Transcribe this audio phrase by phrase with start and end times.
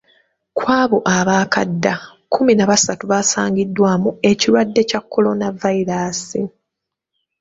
[0.57, 6.41] Kw'abo abaakadda, kkumi na basatu basangiddwamu ekirwadde kya Kolonavayiraasi.